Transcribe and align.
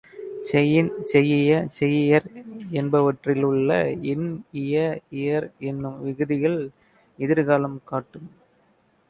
Chain, 0.47 0.87
செய்யிய, 1.03 1.49
செய்யியர் 1.77 2.25
என்பவற்றில் 2.71 3.43
உள்ள 3.43 3.69
இன், 4.13 4.27
இய, 4.63 4.75
இயர் 5.19 5.47
என்னும் 5.71 6.01
விகுதிகள் 6.03 6.59
எதிர் 7.19 7.45
காலம் 7.45 7.79
காட்டும். 7.85 8.29